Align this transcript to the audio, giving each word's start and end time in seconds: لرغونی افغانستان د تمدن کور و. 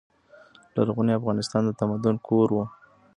لرغونی 0.75 1.11
افغانستان 1.19 1.61
د 1.65 1.69
تمدن 1.79 2.15
کور 2.27 2.47
و. 2.53 2.57